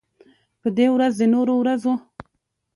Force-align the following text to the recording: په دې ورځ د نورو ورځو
په 0.61 0.67
دې 0.77 0.87
ورځ 0.93 1.13
د 1.17 1.21
نورو 1.33 1.53
ورځو 1.57 1.93